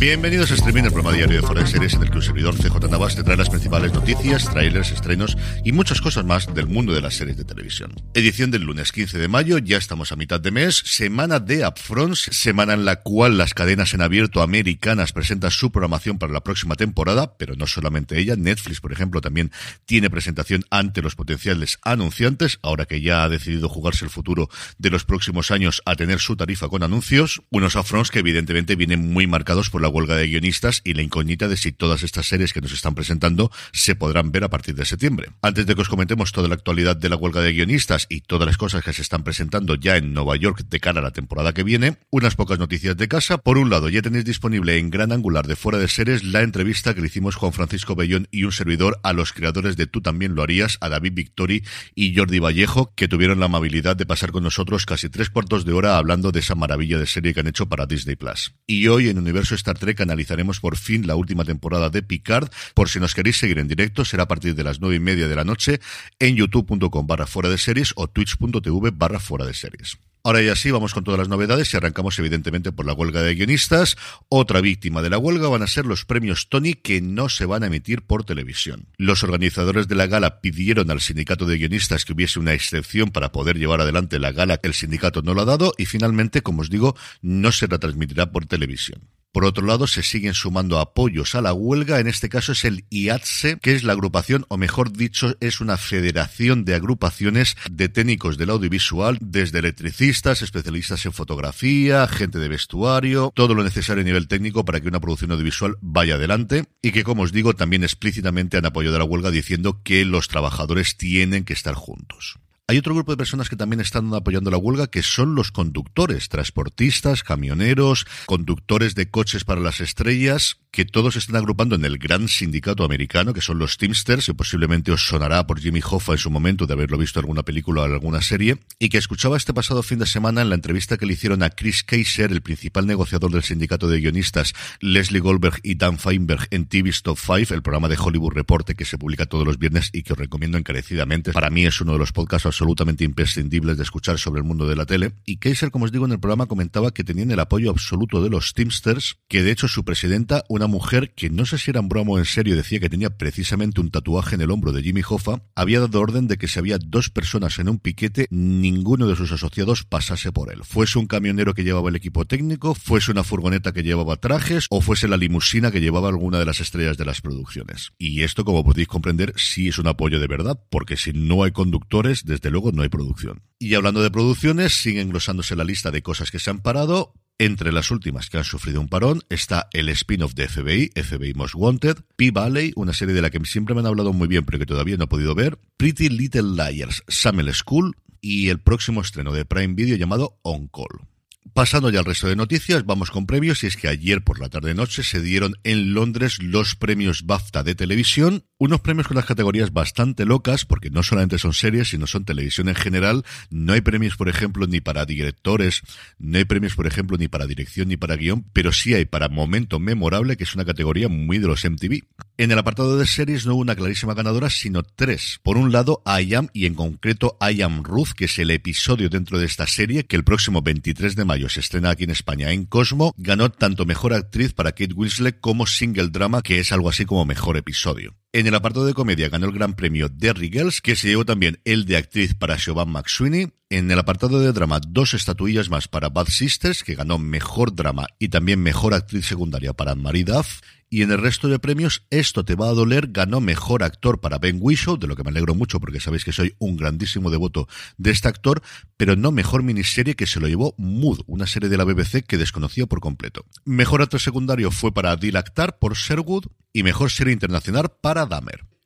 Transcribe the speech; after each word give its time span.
Bienvenidos 0.00 0.50
a 0.50 0.54
Streaming, 0.54 0.84
el 0.84 0.92
programa 0.92 1.14
diario 1.14 1.42
de 1.42 1.60
de 1.60 1.66
Series 1.66 1.92
en 1.92 2.04
el 2.04 2.10
que 2.10 2.16
un 2.16 2.22
servidor 2.22 2.54
CJ 2.56 2.88
Navas 2.90 3.16
te 3.16 3.22
trae 3.22 3.36
las 3.36 3.50
principales 3.50 3.92
noticias, 3.92 4.48
trailers, 4.50 4.92
estrenos 4.92 5.36
y 5.62 5.72
muchas 5.72 6.00
cosas 6.00 6.24
más 6.24 6.54
del 6.54 6.68
mundo 6.68 6.94
de 6.94 7.02
las 7.02 7.16
series 7.16 7.36
de 7.36 7.44
televisión. 7.44 7.92
Edición 8.14 8.50
del 8.50 8.62
lunes 8.62 8.92
15 8.92 9.18
de 9.18 9.28
mayo, 9.28 9.58
ya 9.58 9.76
estamos 9.76 10.10
a 10.10 10.16
mitad 10.16 10.40
de 10.40 10.52
mes, 10.52 10.82
semana 10.86 11.38
de 11.38 11.66
Upfronts, 11.66 12.30
semana 12.32 12.72
en 12.72 12.86
la 12.86 13.02
cual 13.02 13.36
las 13.36 13.52
cadenas 13.52 13.92
en 13.92 14.00
abierto 14.00 14.40
americanas 14.40 15.12
presentan 15.12 15.50
su 15.50 15.70
programación 15.70 16.18
para 16.18 16.32
la 16.32 16.42
próxima 16.42 16.76
temporada, 16.76 17.36
pero 17.36 17.54
no 17.54 17.66
solamente 17.66 18.18
ella, 18.18 18.36
Netflix, 18.36 18.80
por 18.80 18.92
ejemplo, 18.92 19.20
también 19.20 19.52
tiene 19.84 20.08
presentación 20.08 20.64
ante 20.70 21.02
los 21.02 21.14
potenciales 21.14 21.78
anunciantes, 21.82 22.58
ahora 22.62 22.86
que 22.86 23.02
ya 23.02 23.22
ha 23.22 23.28
decidido 23.28 23.68
jugarse 23.68 24.06
el 24.06 24.10
futuro 24.10 24.48
de 24.78 24.88
los 24.88 25.04
próximos 25.04 25.50
años 25.50 25.82
a 25.84 25.94
tener 25.94 26.20
su 26.20 26.36
tarifa 26.36 26.70
con 26.70 26.82
anuncios, 26.82 27.42
unos 27.50 27.76
Upfronts 27.76 28.10
que 28.10 28.20
evidentemente 28.20 28.76
vienen 28.76 29.12
muy 29.12 29.26
marcados 29.26 29.68
por 29.68 29.82
la 29.82 29.89
huelga 29.90 30.16
de 30.16 30.26
guionistas 30.26 30.80
y 30.84 30.94
la 30.94 31.02
incógnita 31.02 31.48
de 31.48 31.56
si 31.56 31.72
todas 31.72 32.02
estas 32.02 32.26
series 32.26 32.52
que 32.52 32.60
nos 32.60 32.72
están 32.72 32.94
presentando 32.94 33.50
se 33.72 33.94
podrán 33.94 34.32
ver 34.32 34.44
a 34.44 34.50
partir 34.50 34.74
de 34.74 34.84
septiembre. 34.84 35.28
Antes 35.42 35.66
de 35.66 35.74
que 35.74 35.82
os 35.82 35.88
comentemos 35.88 36.32
toda 36.32 36.48
la 36.48 36.54
actualidad 36.54 36.96
de 36.96 37.08
la 37.08 37.16
huelga 37.16 37.42
de 37.42 37.52
guionistas 37.52 38.06
y 38.08 38.22
todas 38.22 38.46
las 38.46 38.56
cosas 38.56 38.82
que 38.82 38.92
se 38.92 39.02
están 39.02 39.24
presentando 39.24 39.74
ya 39.74 39.96
en 39.96 40.14
Nueva 40.14 40.36
York 40.36 40.64
de 40.68 40.80
cara 40.80 41.00
a 41.00 41.02
la 41.02 41.10
temporada 41.10 41.52
que 41.52 41.62
viene, 41.62 41.98
unas 42.10 42.36
pocas 42.36 42.58
noticias 42.58 42.96
de 42.96 43.08
casa. 43.08 43.38
Por 43.38 43.58
un 43.58 43.70
lado, 43.70 43.88
ya 43.88 44.02
tenéis 44.02 44.24
disponible 44.24 44.78
en 44.78 44.90
Gran 44.90 45.12
Angular 45.12 45.46
de 45.46 45.56
Fuera 45.56 45.78
de 45.78 45.88
Series 45.88 46.24
la 46.24 46.42
entrevista 46.42 46.94
que 46.94 47.00
le 47.00 47.08
hicimos 47.08 47.36
Juan 47.36 47.52
Francisco 47.52 47.94
Bellón 47.94 48.28
y 48.30 48.44
un 48.44 48.52
servidor 48.52 49.00
a 49.02 49.12
los 49.12 49.32
creadores 49.32 49.76
de 49.76 49.86
Tú 49.86 50.00
también 50.00 50.34
lo 50.34 50.42
harías, 50.42 50.78
a 50.80 50.88
David 50.88 51.14
Victori 51.14 51.64
y 51.94 52.14
Jordi 52.14 52.38
Vallejo, 52.38 52.92
que 52.94 53.08
tuvieron 53.08 53.40
la 53.40 53.46
amabilidad 53.46 53.96
de 53.96 54.06
pasar 54.06 54.30
con 54.30 54.44
nosotros 54.44 54.86
casi 54.86 55.08
tres 55.08 55.30
cuartos 55.30 55.64
de 55.64 55.72
hora 55.72 55.96
hablando 55.96 56.30
de 56.30 56.40
esa 56.40 56.54
maravilla 56.54 56.98
de 56.98 57.06
serie 57.06 57.34
que 57.34 57.40
han 57.40 57.48
hecho 57.48 57.68
para 57.68 57.86
Disney 57.86 58.16
Plus. 58.16 58.54
Y 58.66 58.86
hoy 58.86 59.08
en 59.08 59.18
Universo 59.18 59.54
Star 59.54 59.78
Trek 59.80 60.00
analizaremos 60.00 60.60
por 60.60 60.76
fin 60.76 61.08
la 61.08 61.16
última 61.16 61.44
temporada 61.44 61.90
de 61.90 62.04
Picard. 62.04 62.48
Por 62.74 62.88
si 62.88 63.00
nos 63.00 63.16
queréis 63.16 63.38
seguir 63.38 63.58
en 63.58 63.66
directo, 63.66 64.04
será 64.04 64.22
a 64.22 64.28
partir 64.28 64.54
de 64.54 64.62
las 64.62 64.80
nueve 64.80 64.94
y 64.94 65.00
media 65.00 65.26
de 65.26 65.34
la 65.34 65.42
noche 65.42 65.80
en 66.20 66.36
youtube.com 66.36 67.06
barra 67.08 67.26
fuera 67.26 67.48
de 67.48 67.58
series 67.58 67.92
o 67.96 68.06
twitch.tv 68.06 68.92
barra 68.92 69.18
fuera 69.18 69.44
de 69.44 69.54
series. 69.54 69.98
Ahora 70.22 70.42
ya 70.42 70.54
sí, 70.54 70.70
vamos 70.70 70.92
con 70.92 71.02
todas 71.02 71.18
las 71.18 71.28
novedades 71.28 71.72
y 71.72 71.78
arrancamos 71.78 72.18
evidentemente 72.18 72.72
por 72.72 72.84
la 72.84 72.92
huelga 72.92 73.22
de 73.22 73.34
guionistas. 73.34 73.96
Otra 74.28 74.60
víctima 74.60 75.00
de 75.00 75.08
la 75.08 75.16
huelga 75.16 75.48
van 75.48 75.62
a 75.62 75.66
ser 75.66 75.86
los 75.86 76.04
premios 76.04 76.50
Tony 76.50 76.74
que 76.74 77.00
no 77.00 77.30
se 77.30 77.46
van 77.46 77.62
a 77.62 77.68
emitir 77.68 78.02
por 78.02 78.24
televisión. 78.24 78.86
Los 78.98 79.22
organizadores 79.22 79.88
de 79.88 79.94
la 79.94 80.06
gala 80.06 80.42
pidieron 80.42 80.90
al 80.90 81.00
sindicato 81.00 81.46
de 81.46 81.56
guionistas 81.56 82.04
que 82.04 82.12
hubiese 82.12 82.38
una 82.38 82.52
excepción 82.52 83.12
para 83.12 83.32
poder 83.32 83.56
llevar 83.56 83.80
adelante 83.80 84.18
la 84.18 84.32
gala 84.32 84.58
que 84.58 84.68
el 84.68 84.74
sindicato 84.74 85.22
no 85.22 85.32
lo 85.32 85.40
ha 85.40 85.46
dado 85.46 85.72
y 85.78 85.86
finalmente, 85.86 86.42
como 86.42 86.60
os 86.60 86.68
digo, 86.68 86.94
no 87.22 87.50
se 87.50 87.66
retransmitirá 87.66 88.30
por 88.30 88.44
televisión. 88.44 89.00
Por 89.32 89.44
otro 89.44 89.64
lado, 89.64 89.86
se 89.86 90.02
siguen 90.02 90.34
sumando 90.34 90.80
apoyos 90.80 91.36
a 91.36 91.40
la 91.40 91.52
huelga. 91.52 92.00
En 92.00 92.08
este 92.08 92.28
caso 92.28 92.52
es 92.52 92.64
el 92.64 92.84
IATSE, 92.90 93.58
que 93.60 93.74
es 93.74 93.84
la 93.84 93.92
agrupación, 93.92 94.44
o 94.48 94.56
mejor 94.56 94.92
dicho, 94.92 95.36
es 95.40 95.60
una 95.60 95.76
federación 95.76 96.64
de 96.64 96.74
agrupaciones 96.74 97.56
de 97.70 97.88
técnicos 97.88 98.38
del 98.38 98.50
audiovisual, 98.50 99.18
desde 99.20 99.60
electricistas, 99.60 100.42
especialistas 100.42 101.06
en 101.06 101.12
fotografía, 101.12 102.08
gente 102.08 102.40
de 102.40 102.48
vestuario, 102.48 103.30
todo 103.34 103.54
lo 103.54 103.62
necesario 103.62 104.02
a 104.02 104.04
nivel 104.04 104.26
técnico 104.26 104.64
para 104.64 104.80
que 104.80 104.88
una 104.88 105.00
producción 105.00 105.30
audiovisual 105.30 105.76
vaya 105.80 106.16
adelante. 106.16 106.64
Y 106.82 106.90
que, 106.90 107.04
como 107.04 107.22
os 107.22 107.32
digo, 107.32 107.54
también 107.54 107.84
explícitamente 107.84 108.56
han 108.56 108.66
apoyado 108.66 108.98
la 108.98 109.04
huelga 109.04 109.30
diciendo 109.30 109.80
que 109.84 110.04
los 110.04 110.26
trabajadores 110.26 110.96
tienen 110.96 111.44
que 111.44 111.52
estar 111.52 111.74
juntos. 111.74 112.38
Hay 112.70 112.78
otro 112.78 112.94
grupo 112.94 113.10
de 113.10 113.16
personas 113.16 113.48
que 113.48 113.56
también 113.56 113.80
están 113.80 114.14
apoyando 114.14 114.48
la 114.48 114.56
huelga, 114.56 114.86
que 114.86 115.02
son 115.02 115.34
los 115.34 115.50
conductores, 115.50 116.28
transportistas, 116.28 117.24
camioneros, 117.24 118.06
conductores 118.26 118.94
de 118.94 119.10
coches 119.10 119.42
para 119.42 119.60
las 119.60 119.80
estrellas, 119.80 120.60
que 120.70 120.84
todos 120.84 121.16
están 121.16 121.34
agrupando 121.34 121.74
en 121.74 121.84
el 121.84 121.98
gran 121.98 122.28
sindicato 122.28 122.84
americano, 122.84 123.34
que 123.34 123.40
son 123.40 123.58
los 123.58 123.76
Teamsters, 123.76 124.26
que 124.26 124.34
posiblemente 124.34 124.92
os 124.92 125.04
sonará 125.04 125.44
por 125.48 125.58
Jimmy 125.58 125.80
Hoffa 125.82 126.12
en 126.12 126.18
su 126.18 126.30
momento 126.30 126.66
de 126.66 126.74
haberlo 126.74 126.96
visto 126.96 127.18
en 127.18 127.24
alguna 127.24 127.42
película 127.42 127.82
o 127.82 127.86
en 127.86 127.92
alguna 127.92 128.22
serie, 128.22 128.58
y 128.78 128.88
que 128.88 128.98
escuchaba 128.98 129.36
este 129.36 129.52
pasado 129.52 129.82
fin 129.82 129.98
de 129.98 130.06
semana 130.06 130.42
en 130.42 130.48
la 130.48 130.54
entrevista 130.54 130.96
que 130.96 131.06
le 131.06 131.14
hicieron 131.14 131.42
a 131.42 131.50
Chris 131.50 131.82
Kaiser, 131.82 132.30
el 132.30 132.40
principal 132.40 132.86
negociador 132.86 133.32
del 133.32 133.42
sindicato 133.42 133.88
de 133.88 133.98
guionistas, 133.98 134.54
Leslie 134.78 135.18
Goldberg 135.18 135.58
y 135.64 135.74
Dan 135.74 135.98
Feinberg 135.98 136.46
en 136.52 136.66
TV's 136.66 137.02
Top 137.02 137.18
5, 137.18 137.52
el 137.52 137.62
programa 137.62 137.88
de 137.88 137.98
Hollywood 137.98 138.34
Reporte 138.34 138.76
que 138.76 138.84
se 138.84 138.96
publica 138.96 139.26
todos 139.26 139.44
los 139.44 139.58
viernes 139.58 139.90
y 139.92 140.04
que 140.04 140.12
os 140.12 140.18
recomiendo 140.20 140.56
encarecidamente. 140.56 141.32
Para 141.32 141.50
mí 141.50 141.66
es 141.66 141.80
uno 141.80 141.94
de 141.94 141.98
los 141.98 142.12
podcasts 142.12 142.46
absolutamente 142.60 143.04
imprescindibles 143.04 143.78
de 143.78 143.82
escuchar 143.82 144.18
sobre 144.18 144.40
el 144.40 144.46
mundo 144.46 144.68
de 144.68 144.76
la 144.76 144.84
tele. 144.84 145.14
Y 145.24 145.38
Kaiser, 145.38 145.70
como 145.70 145.86
os 145.86 145.92
digo 145.92 146.04
en 146.04 146.12
el 146.12 146.20
programa, 146.20 146.44
comentaba 146.44 146.92
que 146.92 147.04
tenían 147.04 147.30
el 147.30 147.40
apoyo 147.40 147.70
absoluto 147.70 148.22
de 148.22 148.28
los 148.28 148.52
Teamsters, 148.52 149.16
que 149.28 149.42
de 149.42 149.50
hecho 149.50 149.66
su 149.66 149.82
presidenta, 149.82 150.44
una 150.50 150.66
mujer 150.66 151.14
que 151.14 151.30
no 151.30 151.46
sé 151.46 151.56
si 151.56 151.70
era 151.70 151.80
en 151.80 151.88
broma 151.88 152.12
o 152.12 152.18
en 152.18 152.26
serio, 152.26 152.56
decía 152.56 152.78
que 152.78 152.90
tenía 152.90 153.16
precisamente 153.16 153.80
un 153.80 153.90
tatuaje 153.90 154.34
en 154.34 154.42
el 154.42 154.50
hombro 154.50 154.72
de 154.72 154.82
Jimmy 154.82 155.00
Hoffa, 155.08 155.42
había 155.54 155.80
dado 155.80 156.00
orden 156.00 156.28
de 156.28 156.36
que 156.36 156.48
si 156.48 156.58
había 156.58 156.76
dos 156.76 157.08
personas 157.08 157.58
en 157.58 157.70
un 157.70 157.78
piquete, 157.78 158.26
ninguno 158.30 159.06
de 159.06 159.16
sus 159.16 159.32
asociados 159.32 159.84
pasase 159.84 160.30
por 160.30 160.52
él. 160.52 160.60
Fuese 160.62 160.98
un 160.98 161.06
camionero 161.06 161.54
que 161.54 161.64
llevaba 161.64 161.88
el 161.88 161.96
equipo 161.96 162.26
técnico, 162.26 162.74
fuese 162.74 163.10
una 163.10 163.24
furgoneta 163.24 163.72
que 163.72 163.82
llevaba 163.82 164.16
trajes 164.16 164.66
o 164.68 164.82
fuese 164.82 165.08
la 165.08 165.16
limusina 165.16 165.70
que 165.70 165.80
llevaba 165.80 166.10
alguna 166.10 166.38
de 166.38 166.44
las 166.44 166.60
estrellas 166.60 166.98
de 166.98 167.06
las 167.06 167.22
producciones. 167.22 167.92
Y 167.96 168.22
esto, 168.22 168.44
como 168.44 168.64
podéis 168.64 168.88
comprender, 168.88 169.32
sí 169.36 169.68
es 169.68 169.78
un 169.78 169.86
apoyo 169.86 170.20
de 170.20 170.26
verdad, 170.26 170.60
porque 170.68 170.98
si 170.98 171.14
no 171.14 171.42
hay 171.42 171.52
conductores, 171.52 172.26
desde 172.26 172.49
luego 172.50 172.72
no 172.72 172.82
hay 172.82 172.88
producción. 172.88 173.42
Y 173.58 173.74
hablando 173.74 174.02
de 174.02 174.10
producciones, 174.10 174.74
sigue 174.74 175.00
engrosándose 175.00 175.56
la 175.56 175.64
lista 175.64 175.90
de 175.90 176.02
cosas 176.02 176.30
que 176.30 176.38
se 176.38 176.50
han 176.50 176.60
parado. 176.60 177.12
Entre 177.38 177.72
las 177.72 177.90
últimas 177.90 178.28
que 178.28 178.36
han 178.36 178.44
sufrido 178.44 178.82
un 178.82 178.88
parón 178.88 179.22
está 179.30 179.68
el 179.72 179.88
spin-off 179.88 180.34
de 180.34 180.46
FBI, 180.46 180.90
FBI 180.94 181.32
Most 181.32 181.54
Wanted, 181.54 181.96
P-Valley, 182.16 182.72
una 182.76 182.92
serie 182.92 183.14
de 183.14 183.22
la 183.22 183.30
que 183.30 183.42
siempre 183.46 183.74
me 183.74 183.80
han 183.80 183.86
hablado 183.86 184.12
muy 184.12 184.28
bien 184.28 184.44
pero 184.44 184.58
que 184.58 184.66
todavía 184.66 184.98
no 184.98 185.04
he 185.04 185.08
podido 185.08 185.34
ver, 185.34 185.58
Pretty 185.78 186.10
Little 186.10 186.54
Liars, 186.54 187.02
Summer 187.08 187.50
School 187.54 187.96
y 188.20 188.50
el 188.50 188.60
próximo 188.60 189.00
estreno 189.00 189.32
de 189.32 189.46
Prime 189.46 189.72
Video 189.72 189.96
llamado 189.96 190.38
On 190.42 190.68
Call. 190.68 191.08
Pasando 191.54 191.90
ya 191.90 192.00
al 192.00 192.04
resto 192.04 192.28
de 192.28 192.36
noticias, 192.36 192.84
vamos 192.84 193.10
con 193.10 193.26
premios 193.26 193.64
y 193.64 193.66
es 193.66 193.76
que 193.76 193.88
ayer 193.88 194.22
por 194.22 194.40
la 194.40 194.50
tarde-noche 194.50 195.02
se 195.02 195.22
dieron 195.22 195.54
en 195.64 195.94
Londres 195.94 196.40
los 196.40 196.76
premios 196.76 197.24
BAFTA 197.24 197.62
de 197.62 197.74
televisión, 197.74 198.44
unos 198.58 198.80
premios 198.80 199.08
con 199.08 199.16
las 199.16 199.24
categorías 199.24 199.72
bastante 199.72 200.26
locas 200.26 200.66
porque 200.66 200.90
no 200.90 201.02
solamente 201.02 201.38
son 201.38 201.54
series, 201.54 201.88
sino 201.88 202.06
son 202.06 202.24
televisión 202.24 202.68
en 202.68 202.74
general. 202.74 203.24
No 203.48 203.72
hay 203.72 203.80
premios, 203.80 204.16
por 204.16 204.28
ejemplo, 204.28 204.66
ni 204.66 204.80
para 204.80 205.06
directores, 205.06 205.82
no 206.18 206.38
hay 206.38 206.44
premios, 206.44 206.74
por 206.74 206.86
ejemplo, 206.86 207.16
ni 207.16 207.26
para 207.26 207.46
dirección 207.46 207.88
ni 207.88 207.96
para 207.96 208.16
guion, 208.16 208.44
pero 208.52 208.70
sí 208.70 208.94
hay 208.94 209.06
para 209.06 209.28
momento 209.28 209.80
memorable, 209.80 210.36
que 210.36 210.44
es 210.44 210.54
una 210.54 210.66
categoría 210.66 211.08
muy 211.08 211.38
de 211.38 211.48
los 211.48 211.64
MTV. 211.64 212.04
En 212.40 212.50
el 212.50 212.58
apartado 212.58 212.96
de 212.96 213.06
series 213.06 213.44
no 213.44 213.52
hubo 213.52 213.60
una 213.60 213.76
clarísima 213.76 214.14
ganadora, 214.14 214.48
sino 214.48 214.82
tres. 214.82 215.40
Por 215.42 215.58
un 215.58 215.72
lado, 215.72 216.02
I 216.06 216.32
Am 216.32 216.48
y 216.54 216.64
en 216.64 216.74
concreto 216.74 217.36
I 217.38 217.60
Am 217.60 217.84
Ruth, 217.84 218.12
que 218.16 218.24
es 218.24 218.38
el 218.38 218.50
episodio 218.50 219.10
dentro 219.10 219.38
de 219.38 219.44
esta 219.44 219.66
serie 219.66 220.04
que 220.04 220.16
el 220.16 220.24
próximo 220.24 220.62
23 220.62 221.16
de 221.16 221.26
mayo 221.26 221.50
se 221.50 221.60
estrena 221.60 221.90
aquí 221.90 222.04
en 222.04 222.12
España 222.12 222.50
en 222.50 222.64
Cosmo, 222.64 223.12
ganó 223.18 223.50
tanto 223.50 223.84
mejor 223.84 224.14
actriz 224.14 224.54
para 224.54 224.72
Kate 224.72 224.94
Winslet 224.94 225.38
como 225.38 225.66
single 225.66 226.08
drama, 226.08 226.40
que 226.40 226.60
es 226.60 226.72
algo 226.72 226.88
así 226.88 227.04
como 227.04 227.26
mejor 227.26 227.58
episodio. 227.58 228.14
En 228.32 228.46
el 228.46 228.54
apartado 228.54 228.86
de 228.86 228.94
comedia 228.94 229.28
ganó 229.28 229.46
el 229.46 229.52
gran 229.52 229.74
premio 229.74 230.08
Derry 230.08 230.50
Girls, 230.50 230.80
que 230.80 230.94
se 230.94 231.08
llevó 231.08 231.24
también 231.24 231.58
el 231.64 231.84
de 231.84 231.96
actriz 231.96 232.32
para 232.32 232.56
Siobhan 232.56 232.88
McSweeney. 232.88 233.48
En 233.70 233.90
el 233.90 233.98
apartado 233.98 234.38
de 234.38 234.52
drama, 234.52 234.80
dos 234.86 235.14
estatuillas 235.14 235.68
más 235.68 235.88
para 235.88 236.10
Bad 236.10 236.28
Sisters, 236.28 236.84
que 236.84 236.94
ganó 236.94 237.18
mejor 237.18 237.74
drama 237.74 238.06
y 238.20 238.28
también 238.28 238.62
mejor 238.62 238.94
actriz 238.94 239.26
secundaria 239.26 239.72
para 239.72 239.96
Marie 239.96 240.22
Duff. 240.22 240.60
Y 240.92 241.02
en 241.02 241.12
el 241.12 241.18
resto 241.18 241.46
de 241.46 241.60
premios, 241.60 242.04
Esto 242.10 242.44
te 242.44 242.56
va 242.56 242.68
a 242.68 242.72
doler 242.72 243.08
ganó 243.12 243.40
mejor 243.40 243.84
actor 243.84 244.20
para 244.20 244.38
Ben 244.38 244.58
Whishaw, 244.60 244.96
de 244.96 245.06
lo 245.06 245.14
que 245.14 245.22
me 245.22 245.30
alegro 245.30 245.54
mucho 245.54 245.78
porque 245.78 246.00
sabéis 246.00 246.24
que 246.24 246.32
soy 246.32 246.54
un 246.58 246.76
grandísimo 246.76 247.30
devoto 247.30 247.68
de 247.96 248.10
este 248.10 248.26
actor, 248.26 248.60
pero 248.96 249.14
no 249.14 249.30
mejor 249.30 249.62
miniserie 249.62 250.16
que 250.16 250.26
se 250.26 250.40
lo 250.40 250.48
llevó 250.48 250.74
Mood, 250.78 251.20
una 251.28 251.46
serie 251.46 251.68
de 251.68 251.76
la 251.76 251.84
BBC 251.84 252.24
que 252.26 252.38
desconocía 252.38 252.86
por 252.86 252.98
completo. 252.98 253.44
Mejor 253.64 254.02
actor 254.02 254.20
secundario 254.20 254.72
fue 254.72 254.92
para 254.92 255.12
Adil 255.12 255.36
Akhtar 255.36 255.78
por 255.78 255.94
Sherwood 255.94 256.46
y 256.72 256.82
mejor 256.82 257.12
serie 257.12 257.32
internacional 257.32 257.92
para 258.00 258.19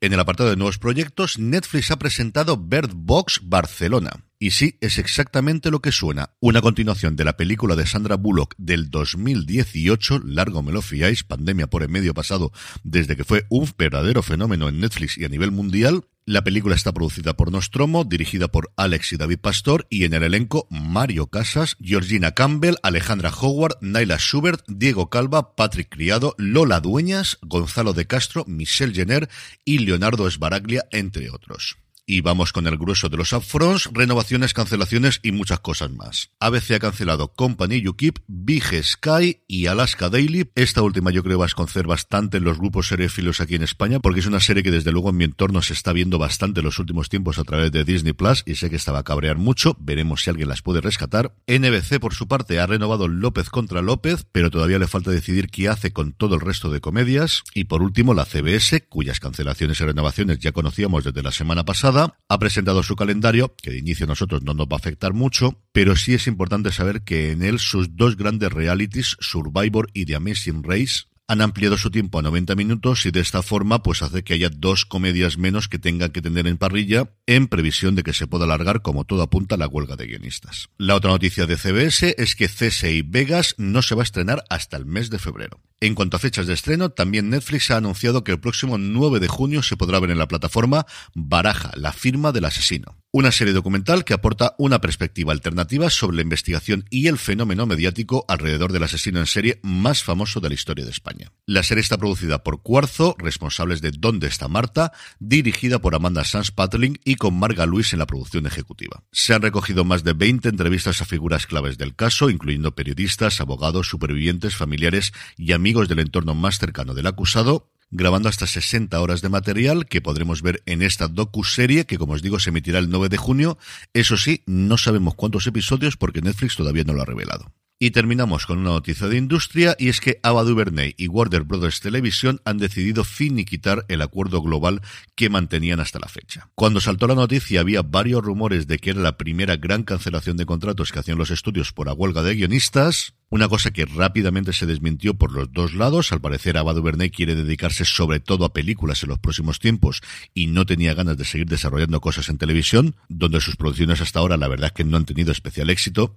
En 0.01 0.13
el 0.13 0.19
apartado 0.19 0.49
de 0.49 0.55
nuevos 0.55 0.77
proyectos, 0.77 1.39
Netflix 1.39 1.89
ha 1.91 1.97
presentado 1.97 2.57
Bird 2.57 2.91
Box 2.93 3.41
Barcelona. 3.43 4.25
Y 4.45 4.51
sí, 4.51 4.77
es 4.79 4.99
exactamente 4.99 5.71
lo 5.71 5.81
que 5.81 5.91
suena. 5.91 6.35
Una 6.39 6.61
continuación 6.61 7.15
de 7.15 7.25
la 7.25 7.35
película 7.35 7.75
de 7.75 7.87
Sandra 7.87 8.15
Bullock 8.15 8.53
del 8.59 8.91
2018, 8.91 10.19
largo 10.23 10.61
me 10.61 10.71
lo 10.71 10.83
fiáis, 10.83 11.23
pandemia 11.23 11.65
por 11.65 11.81
el 11.81 11.89
medio 11.89 12.13
pasado, 12.13 12.51
desde 12.83 13.15
que 13.15 13.23
fue 13.23 13.47
un 13.49 13.67
verdadero 13.75 14.21
fenómeno 14.21 14.69
en 14.69 14.79
Netflix 14.79 15.17
y 15.17 15.25
a 15.25 15.29
nivel 15.29 15.49
mundial, 15.49 16.03
la 16.27 16.43
película 16.43 16.75
está 16.75 16.93
producida 16.93 17.35
por 17.35 17.51
Nostromo, 17.51 18.03
dirigida 18.03 18.47
por 18.47 18.71
Alex 18.77 19.13
y 19.13 19.17
David 19.17 19.39
Pastor, 19.39 19.87
y 19.89 20.03
en 20.03 20.13
el 20.13 20.21
elenco 20.21 20.67
Mario 20.69 21.25
Casas, 21.25 21.75
Georgina 21.81 22.33
Campbell, 22.33 22.75
Alejandra 22.83 23.31
Howard, 23.31 23.79
Naila 23.81 24.19
Schubert, 24.19 24.63
Diego 24.67 25.09
Calva, 25.09 25.55
Patrick 25.55 25.89
Criado, 25.89 26.35
Lola 26.37 26.81
Dueñas, 26.81 27.39
Gonzalo 27.41 27.93
de 27.93 28.05
Castro, 28.05 28.45
Michelle 28.45 28.93
Jenner 28.93 29.27
y 29.65 29.79
Leonardo 29.79 30.27
Esbaraglia, 30.27 30.85
entre 30.91 31.31
otros. 31.31 31.77
Y 32.07 32.21
vamos 32.21 32.53
con 32.53 32.67
el 32.67 32.77
grueso 32.77 33.09
de 33.09 33.17
los 33.17 33.33
upfronts, 33.33 33.89
renovaciones, 33.91 34.53
cancelaciones 34.53 35.19
y 35.23 35.31
muchas 35.31 35.59
cosas 35.59 35.91
más. 35.91 36.29
ABC 36.39 36.71
ha 36.71 36.79
cancelado 36.79 37.33
Company 37.33 37.81
Keep, 37.81 38.19
Big 38.27 38.63
Sky 38.83 39.41
y 39.47 39.65
Alaska 39.65 40.09
Daily. 40.09 40.51
Esta 40.53 40.83
última 40.83 41.09
yo 41.09 41.23
creo 41.23 41.39
va 41.39 41.45
a 41.45 41.47
esconcer 41.47 41.87
bastante 41.87 42.37
en 42.37 42.43
los 42.43 42.59
grupos 42.59 42.89
seriefilos 42.89 43.41
aquí 43.41 43.55
en 43.55 43.63
España 43.63 43.99
porque 43.99 44.19
es 44.19 44.27
una 44.27 44.39
serie 44.39 44.61
que 44.61 44.69
desde 44.69 44.91
luego 44.91 45.09
en 45.09 45.17
mi 45.17 45.23
entorno 45.23 45.63
se 45.63 45.73
está 45.73 45.93
viendo 45.93 46.19
bastante 46.19 46.59
en 46.59 46.65
los 46.65 46.77
últimos 46.77 47.09
tiempos 47.09 47.39
a 47.39 47.43
través 47.43 47.71
de 47.71 47.83
Disney 47.83 48.13
Plus 48.13 48.43
y 48.45 48.53
sé 48.55 48.69
que 48.69 48.75
estaba 48.75 48.99
a 48.99 49.03
cabrear 49.03 49.37
mucho. 49.37 49.75
Veremos 49.79 50.21
si 50.21 50.29
alguien 50.29 50.49
las 50.49 50.61
puede 50.61 50.81
rescatar. 50.81 51.33
NBC 51.47 51.99
por 51.99 52.13
su 52.13 52.27
parte 52.27 52.59
ha 52.59 52.67
renovado 52.67 53.07
López 53.07 53.49
contra 53.49 53.81
López, 53.81 54.27
pero 54.31 54.51
todavía 54.51 54.77
le 54.77 54.87
falta 54.87 55.09
decidir 55.09 55.49
qué 55.49 55.69
hace 55.69 55.91
con 55.91 56.13
todo 56.13 56.35
el 56.35 56.41
resto 56.41 56.69
de 56.69 56.81
comedias. 56.81 57.43
Y 57.55 57.63
por 57.63 57.81
último 57.81 58.13
la 58.13 58.25
CBS, 58.25 58.81
cuyas 58.89 59.19
cancelaciones 59.19 59.81
y 59.81 59.85
renovaciones 59.85 60.37
ya 60.37 60.51
conocíamos 60.51 61.03
desde 61.03 61.23
la 61.23 61.31
semana 61.31 61.65
pasada 61.65 61.94
ha 61.95 62.39
presentado 62.39 62.83
su 62.83 62.95
calendario, 62.95 63.55
que 63.61 63.71
de 63.71 63.79
inicio 63.79 64.05
a 64.05 64.07
nosotros 64.07 64.43
no 64.43 64.53
nos 64.53 64.67
va 64.67 64.73
a 64.73 64.77
afectar 64.77 65.13
mucho, 65.13 65.61
pero 65.71 65.95
sí 65.95 66.13
es 66.13 66.27
importante 66.27 66.71
saber 66.71 67.03
que 67.03 67.31
en 67.31 67.43
él 67.43 67.59
sus 67.59 67.95
dos 67.95 68.17
grandes 68.17 68.51
realities, 68.51 69.17
Survivor 69.19 69.89
y 69.93 70.05
The 70.05 70.15
Amazing 70.15 70.63
Race, 70.63 71.05
han 71.27 71.41
ampliado 71.41 71.77
su 71.77 71.89
tiempo 71.89 72.19
a 72.19 72.21
90 72.21 72.55
minutos 72.55 73.05
y 73.05 73.11
de 73.11 73.19
esta 73.19 73.41
forma 73.41 73.81
pues 73.81 74.01
hace 74.01 74.23
que 74.23 74.33
haya 74.33 74.49
dos 74.49 74.85
comedias 74.85 75.37
menos 75.37 75.67
que 75.67 75.79
tengan 75.79 76.11
que 76.11 76.21
tener 76.21 76.47
en 76.47 76.57
parrilla 76.57 77.09
en 77.25 77.47
previsión 77.47 77.95
de 77.95 78.03
que 78.03 78.13
se 78.13 78.27
pueda 78.27 78.45
alargar 78.45 78.81
como 78.81 79.05
todo 79.05 79.23
apunta 79.23 79.57
la 79.57 79.67
huelga 79.67 79.95
de 79.95 80.05
guionistas. 80.05 80.69
La 80.77 80.95
otra 80.95 81.11
noticia 81.11 81.47
de 81.47 81.57
CBS 81.57 82.15
es 82.17 82.35
que 82.35 82.47
CSI 82.47 83.01
Vegas 83.01 83.55
no 83.57 83.81
se 83.81 83.95
va 83.95 84.03
a 84.03 84.03
estrenar 84.03 84.43
hasta 84.49 84.77
el 84.77 84.85
mes 84.85 85.09
de 85.09 85.19
febrero. 85.19 85.59
En 85.81 85.93
cuanto 85.93 86.17
a 86.17 86.19
fechas 86.19 86.47
de 86.47 86.53
estreno, 86.53 86.89
también 86.89 87.29
Netflix 87.29 87.69
ha 87.69 87.77
anunciado 87.77 88.23
que 88.23 88.31
el 88.31 88.39
próximo 88.39 88.77
9 88.77 89.19
de 89.19 89.27
junio 89.27 89.61
se 89.61 89.77
podrá 89.77 89.99
ver 89.99 90.11
en 90.11 90.17
la 90.17 90.27
plataforma 90.27 90.85
Baraja, 91.13 91.71
la 91.75 91.91
firma 91.91 92.31
del 92.31 92.45
asesino 92.45 92.97
una 93.15 93.31
serie 93.31 93.53
documental 93.53 94.03
que 94.03 94.13
aporta 94.13 94.55
una 94.57 94.81
perspectiva 94.81 95.31
alternativa 95.31 95.89
sobre 95.89 96.17
la 96.17 96.23
investigación 96.23 96.83
y 96.89 97.07
el 97.07 97.17
fenómeno 97.17 97.65
mediático 97.65 98.25
alrededor 98.27 98.73
del 98.73 98.83
asesino 98.83 99.21
en 99.21 99.25
serie 99.25 99.61
más 99.63 100.03
famoso 100.03 100.41
de 100.41 100.49
la 100.49 100.55
historia 100.55 100.83
de 100.83 100.91
España. 100.91 101.31
La 101.45 101.63
serie 101.63 101.79
está 101.79 101.97
producida 101.97 102.43
por 102.43 102.61
Cuarzo, 102.61 103.15
responsables 103.17 103.79
de 103.79 103.91
¿Dónde 103.91 104.27
está 104.27 104.49
Marta?, 104.49 104.91
dirigida 105.19 105.79
por 105.79 105.95
Amanda 105.95 106.25
Sanz 106.25 106.51
Patling 106.51 106.99
y 107.05 107.15
con 107.15 107.39
Marga 107.39 107.65
Luis 107.65 107.93
en 107.93 107.99
la 107.99 108.05
producción 108.05 108.47
ejecutiva. 108.47 109.01
Se 109.13 109.33
han 109.33 109.43
recogido 109.43 109.85
más 109.85 110.03
de 110.03 110.11
20 110.11 110.49
entrevistas 110.49 111.01
a 111.01 111.05
figuras 111.05 111.47
claves 111.47 111.77
del 111.77 111.95
caso, 111.95 112.29
incluyendo 112.29 112.75
periodistas, 112.75 113.39
abogados, 113.39 113.87
supervivientes, 113.87 114.57
familiares 114.57 115.13
y 115.37 115.53
amigos 115.53 115.64
del 115.65 115.99
entorno 115.99 116.35
más 116.35 116.59
cercano 116.59 116.93
del 116.93 117.07
acusado, 117.07 117.71
grabando 117.89 118.29
hasta 118.29 118.45
60 118.45 119.01
horas 119.01 119.21
de 119.21 119.29
material 119.29 119.87
que 119.87 119.99
podremos 119.99 120.43
ver 120.43 120.61
en 120.67 120.83
esta 120.83 121.07
docu-serie 121.07 121.85
que, 121.85 121.97
como 121.97 122.13
os 122.13 122.21
digo, 122.21 122.39
se 122.39 122.51
emitirá 122.51 122.77
el 122.77 122.89
9 122.89 123.09
de 123.09 123.17
junio. 123.17 123.57
Eso 123.93 124.15
sí, 124.15 124.43
no 124.45 124.77
sabemos 124.77 125.15
cuántos 125.15 125.47
episodios 125.47 125.97
porque 125.97 126.21
Netflix 126.21 126.55
todavía 126.55 126.83
no 126.83 126.93
lo 126.93 127.01
ha 127.01 127.05
revelado. 127.05 127.51
Y 127.77 127.91
terminamos 127.91 128.45
con 128.45 128.59
una 128.59 128.69
noticia 128.69 129.07
de 129.07 129.17
industria 129.17 129.75
y 129.77 129.89
es 129.89 129.99
que 129.99 130.21
Ava 130.23 130.45
DuVernay 130.45 130.95
y 130.97 131.09
Warner 131.09 131.43
Brothers 131.43 131.81
Television 131.81 132.39
han 132.45 132.57
decidido 132.57 133.03
finiquitar 133.03 133.85
el 133.89 134.01
acuerdo 134.01 134.41
global 134.41 134.81
que 135.13 135.29
mantenían 135.29 135.81
hasta 135.81 135.99
la 135.99 136.07
fecha. 136.07 136.49
Cuando 136.55 136.79
saltó 136.79 137.05
la 137.05 137.15
noticia 137.15 137.59
había 137.59 137.81
varios 137.81 138.23
rumores 138.23 138.67
de 138.67 138.77
que 138.77 138.91
era 138.91 139.01
la 139.01 139.17
primera 139.17 139.57
gran 139.57 139.83
cancelación 139.83 140.37
de 140.37 140.45
contratos 140.45 140.93
que 140.93 140.99
hacían 140.99 141.17
los 141.17 141.31
estudios 141.31 141.73
por 141.73 141.87
la 141.87 141.93
huelga 141.93 142.23
de 142.23 142.35
guionistas, 142.35 143.13
una 143.29 143.49
cosa 143.49 143.71
que 143.71 143.85
rápidamente 143.85 144.53
se 144.53 144.65
desmintió 144.65 145.15
por 145.15 145.33
los 145.33 145.51
dos 145.51 145.73
lados. 145.73 146.13
Al 146.13 146.21
parecer, 146.21 146.57
Ava 146.57 146.73
DuVernay 146.73 147.09
quiere 147.09 147.35
dedicarse 147.35 147.83
sobre 147.83 148.21
todo 148.21 148.45
a 148.45 148.53
películas 148.53 149.03
en 149.03 149.09
los 149.09 149.19
próximos 149.19 149.59
tiempos 149.59 150.01
y 150.33 150.47
no 150.47 150.65
tenía 150.65 150.93
ganas 150.93 151.17
de 151.17 151.25
seguir 151.25 151.47
desarrollando 151.47 151.99
cosas 151.99 152.29
en 152.29 152.37
televisión, 152.37 152.95
donde 153.09 153.41
sus 153.41 153.57
producciones 153.57 153.99
hasta 153.99 154.19
ahora 154.19 154.37
la 154.37 154.47
verdad 154.47 154.67
es 154.67 154.73
que 154.73 154.85
no 154.85 154.95
han 154.95 155.03
tenido 155.03 155.33
especial 155.33 155.69
éxito. 155.69 156.15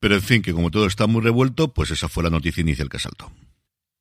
Pero 0.00 0.14
en 0.14 0.22
fin, 0.22 0.42
que 0.42 0.52
como 0.52 0.70
todo 0.70 0.86
está 0.86 1.06
muy 1.06 1.22
revuelto, 1.22 1.72
pues 1.72 1.90
esa 1.90 2.08
fue 2.08 2.24
la 2.24 2.30
noticia 2.30 2.62
inicial 2.62 2.88
que 2.88 2.98
saltó. 2.98 3.32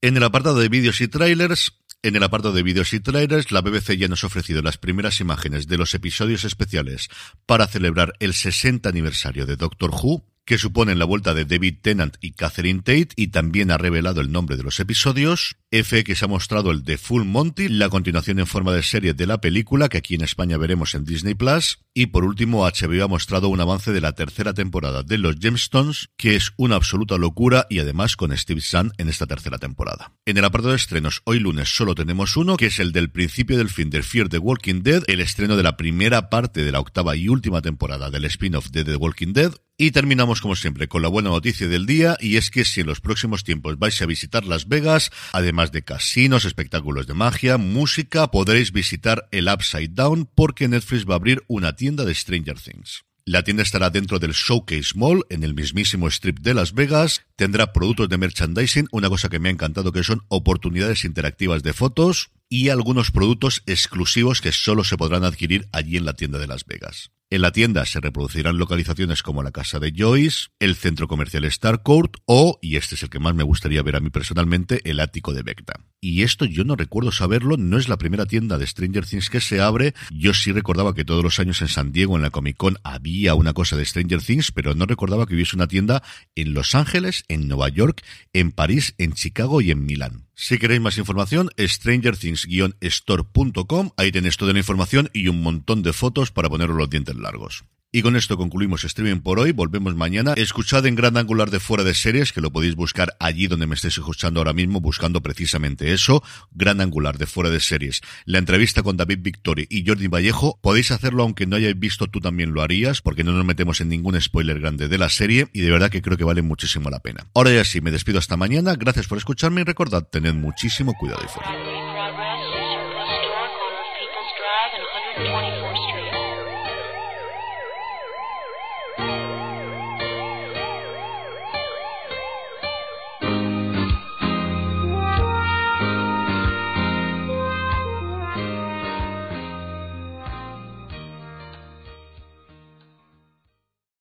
En 0.02 0.16
el 0.16 0.24
apartado 0.24 0.58
de 0.58 0.70
vídeos 0.70 1.02
y 1.02 1.10
trailers, 1.10 1.74
en 2.02 2.16
el 2.16 2.24
apartado 2.24 2.54
de 2.54 2.64
vídeos 2.64 2.94
y 2.94 3.02
trailers, 3.02 3.52
la 3.52 3.60
BBC 3.60 3.98
ya 3.98 4.08
nos 4.08 4.24
ha 4.24 4.28
ofrecido 4.28 4.62
las 4.62 4.78
primeras 4.78 5.20
imágenes 5.20 5.68
de 5.68 5.78
los 5.78 5.94
episodios 5.94 6.46
especiales 6.46 7.10
para 7.46 7.68
celebrar 7.68 8.14
el 8.20 8.34
60 8.34 8.88
aniversario 8.88 9.46
de 9.46 9.58
Doctor 9.58 9.92
Who, 9.92 10.26
que 10.50 10.58
suponen 10.58 10.98
la 10.98 11.06
vuelta 11.06 11.36
de 11.36 11.46
David 11.46 11.76
Tennant 11.80 12.18
y 12.22 12.32
Catherine 12.32 12.80
Tate, 12.80 13.10
y 13.16 13.28
también 13.28 13.70
ha 13.70 13.78
revelado 13.78 14.20
el 14.20 14.32
nombre 14.32 14.58
de 14.58 14.64
los 14.64 14.80
episodios. 14.80 15.58
FX 15.72 16.24
ha 16.24 16.28
mostrado 16.28 16.72
el 16.72 16.84
de 16.84 16.98
Full 16.98 17.24
Monty, 17.24 17.70
la 17.70 17.88
continuación 17.90 18.40
en 18.40 18.48
forma 18.48 18.74
de 18.74 18.82
serie 18.82 19.14
de 19.14 19.28
la 19.28 19.40
película, 19.42 19.90
que 19.90 20.00
aquí 20.00 20.16
en 20.16 20.24
España 20.24 20.58
veremos 20.58 20.96
en 20.96 21.06
Disney 21.06 21.36
Plus. 21.36 21.86
Y 21.94 22.08
por 22.08 22.26
último, 22.26 22.66
HBO 22.66 23.04
ha 23.04 23.08
mostrado 23.08 23.50
un 23.50 23.62
avance 23.62 23.92
de 23.92 24.02
la 24.02 24.14
tercera 24.14 24.56
temporada 24.56 25.04
de 25.04 25.20
Los 25.20 25.36
Gemstones, 25.40 26.10
que 26.18 26.36
es 26.36 26.52
una 26.58 26.78
absoluta 26.78 27.20
locura 27.20 27.68
y 27.70 27.78
además 27.78 28.16
con 28.16 28.36
Steve 28.36 28.62
Zahn 28.62 28.92
en 28.98 29.08
esta 29.08 29.28
tercera 29.28 29.60
temporada. 29.60 30.14
En 30.26 30.40
el 30.40 30.46
apartado 30.46 30.72
de 30.72 30.78
estrenos, 30.78 31.22
hoy 31.26 31.40
lunes 31.40 31.70
solo 31.76 31.94
tenemos 31.94 32.36
uno, 32.38 32.58
que 32.58 32.68
es 32.68 32.80
el 32.80 32.92
del 32.92 33.12
principio 33.12 33.56
del 33.60 33.70
fin 33.70 33.92
del 33.92 34.04
Fear 34.04 34.30
the 34.30 34.40
Walking 34.40 34.82
Dead, 34.82 35.04
el 35.06 35.20
estreno 35.20 35.58
de 35.58 35.62
la 35.64 35.78
primera 35.78 36.32
parte 36.32 36.64
de 36.64 36.72
la 36.72 36.80
octava 36.80 37.16
y 37.16 37.28
última 37.28 37.62
temporada 37.62 38.10
del 38.10 38.26
spin-off 38.26 38.72
de 38.72 38.84
The 38.84 38.96
Walking 38.96 39.34
Dead, 39.34 39.54
y 39.80 39.92
terminamos 39.92 40.42
como 40.42 40.58
siempre 40.58 40.90
con 40.90 41.02
la 41.02 41.08
buena 41.08 41.30
noticia 41.30 41.68
del 41.70 41.86
día 41.86 42.18
y 42.20 42.36
es 42.36 42.52
que 42.52 42.66
si 42.66 42.82
en 42.82 42.88
los 42.88 43.00
próximos 43.00 43.46
tiempos 43.46 43.80
vais 43.80 44.00
a 44.02 44.06
visitar 44.06 44.46
Las 44.46 44.68
Vegas, 44.68 45.10
además 45.32 45.72
de 45.72 45.84
casinos, 45.84 46.44
espectáculos 46.44 47.08
de 47.08 47.14
magia, 47.14 47.58
música, 47.58 48.30
podréis 48.30 48.74
visitar 48.74 49.30
el 49.32 49.48
Upside 49.48 49.94
Down 49.94 50.30
porque 50.36 50.68
Netflix 50.68 51.06
va 51.06 51.14
a 51.14 51.16
abrir 51.16 51.44
una 51.48 51.78
tienda 51.78 52.04
de 52.04 52.14
Stranger 52.14 52.60
Things. 52.60 53.06
La 53.24 53.44
tienda 53.44 53.64
estará 53.64 53.90
dentro 53.90 54.20
del 54.20 54.34
Showcase 54.34 54.96
Mall, 54.96 55.24
en 55.30 55.46
el 55.46 55.54
mismísimo 55.54 56.10
strip 56.10 56.40
de 56.40 56.54
Las 56.54 56.74
Vegas. 56.74 57.22
Tendrá 57.38 57.72
productos 57.72 58.10
de 58.10 58.18
merchandising, 58.18 58.88
una 58.92 59.08
cosa 59.08 59.30
que 59.30 59.40
me 59.40 59.48
ha 59.48 59.52
encantado 59.54 59.94
que 59.94 60.04
son 60.04 60.26
oportunidades 60.28 61.06
interactivas 61.06 61.64
de 61.64 61.72
fotos 61.72 62.32
y 62.50 62.68
algunos 62.68 63.12
productos 63.12 63.64
exclusivos 63.66 64.42
que 64.42 64.52
solo 64.52 64.84
se 64.84 64.98
podrán 64.98 65.24
adquirir 65.24 65.70
allí 65.72 65.96
en 65.96 66.06
la 66.06 66.14
tienda 66.14 66.38
de 66.38 66.48
Las 66.48 66.66
Vegas. 66.66 67.12
En 67.32 67.44
la 67.44 67.52
tienda 67.52 67.86
se 67.86 68.00
reproducirán 68.00 68.58
localizaciones 68.58 69.22
como 69.22 69.44
la 69.44 69.52
casa 69.52 69.78
de 69.78 69.94
Joyce, 69.96 70.48
el 70.58 70.76
centro 70.76 71.08
comercial 71.08 71.50
Starcourt 71.52 72.18
o, 72.26 72.58
y 72.60 72.76
este 72.76 72.96
es 72.96 73.04
el 73.04 73.12
que 73.12 73.20
más 73.20 73.36
me 73.36 73.44
gustaría 73.44 73.84
ver 73.84 73.98
a 73.98 74.00
mí 74.00 74.10
personalmente, 74.10 74.82
el 74.90 75.00
ático 75.00 75.32
de 75.32 75.44
Vecta. 75.44 75.74
Y 76.02 76.24
esto 76.24 76.46
yo 76.46 76.64
no 76.64 76.76
recuerdo 76.76 77.12
saberlo, 77.12 77.56
no 77.56 77.78
es 77.78 77.88
la 77.88 77.98
primera 77.98 78.26
tienda 78.26 78.58
de 78.58 78.66
Stranger 78.66 79.06
Things 79.06 79.30
que 79.30 79.42
se 79.42 79.62
abre. 79.62 79.94
Yo 80.10 80.34
sí 80.34 80.52
recordaba 80.52 80.96
que 80.96 81.06
todos 81.06 81.24
los 81.24 81.40
años 81.40 81.62
en 81.62 81.68
San 81.68 81.92
Diego, 81.92 82.16
en 82.16 82.24
la 82.24 82.32
Comic 82.32 82.58
Con, 82.58 82.78
había 82.84 83.36
una 83.36 83.54
cosa 83.54 83.76
de 83.76 83.86
Stranger 83.86 84.24
Things, 84.24 84.52
pero 84.52 84.74
no 84.74 84.88
recordaba 84.88 85.28
que 85.28 85.36
hubiese 85.36 85.56
una 85.56 85.68
tienda 85.68 86.02
en 86.34 86.56
Los 86.56 86.74
Ángeles, 86.74 87.26
en 87.28 87.48
Nueva 87.48 87.70
York, 87.70 88.04
en 88.34 88.52
París, 88.52 88.96
en 88.98 89.14
Chicago 89.14 89.62
y 89.62 89.70
en 89.70 89.86
Milán. 89.86 90.29
Si 90.42 90.58
queréis 90.58 90.80
más 90.80 90.98
información, 90.98 91.50
strangerthings-store.com, 91.58 93.90
ahí 93.98 94.10
tenéis 94.10 94.38
toda 94.38 94.54
la 94.54 94.60
información 94.60 95.10
y 95.12 95.28
un 95.28 95.44
montón 95.44 95.84
de 95.84 95.92
fotos 95.92 96.32
para 96.32 96.48
poneros 96.48 96.78
los 96.78 96.90
dientes 96.90 97.18
largos. 97.18 97.66
Y 97.92 98.04
con 98.04 98.16
esto 98.16 98.38
concluimos 98.38 98.84
streaming 98.84 99.22
por 99.22 99.40
hoy. 99.40 99.52
Volvemos 99.52 99.96
mañana. 99.96 100.34
Escuchad 100.38 100.86
en 100.86 100.94
Gran 100.94 101.18
Angular 101.18 101.50
de 101.50 101.60
Fuera 101.60 101.84
de 101.84 101.96
Series, 101.96 102.32
que 102.32 102.40
lo 102.40 102.52
podéis 102.52 102.76
buscar 102.76 103.16
allí 103.20 103.48
donde 103.48 103.66
me 103.66 103.74
estéis 103.74 103.98
escuchando 103.98 104.40
ahora 104.40 104.54
mismo, 104.54 104.80
buscando 104.80 105.22
precisamente 105.22 105.92
eso. 105.92 106.22
Gran 106.52 106.82
Angular 106.82 107.18
de 107.18 107.26
Fuera 107.26 107.50
de 107.50 107.60
Series. 107.60 108.02
La 108.26 108.38
entrevista 108.38 108.84
con 108.84 108.96
David 108.96 109.20
Victori 109.24 109.66
y 109.72 109.84
Jordi 109.88 110.06
Vallejo. 110.06 110.60
Podéis 110.62 110.92
hacerlo 110.92 111.24
aunque 111.24 111.48
no 111.48 111.56
hayáis 111.56 111.80
visto, 111.80 112.06
tú 112.06 112.20
también 112.20 112.54
lo 112.54 112.62
harías, 112.62 113.02
porque 113.02 113.24
no 113.24 113.32
nos 113.32 113.44
metemos 113.44 113.82
en 113.82 113.90
ningún 113.90 114.22
spoiler 114.22 114.60
grande 114.60 114.88
de 114.88 114.98
la 115.00 115.10
serie 115.10 115.48
y 115.52 115.62
de 115.62 115.72
verdad 115.72 115.90
que 115.90 116.04
creo 116.04 116.16
que 116.16 116.24
vale 116.24 116.44
muchísimo 116.44 116.92
la 116.92 117.00
pena. 117.00 117.26
Ahora 117.34 117.52
ya 117.52 117.64
sí, 117.64 117.82
me 117.82 117.90
despido 117.90 118.20
hasta 118.20 118.38
mañana. 118.38 118.76
Gracias 118.76 119.08
por 119.08 119.18
escucharme 119.18 119.62
y 119.62 119.64
recordad, 119.64 120.04
tened 120.04 120.36
muchísimo 120.36 120.94
cuidado 120.94 121.22
y 121.26 121.28
fuera. 121.28 121.89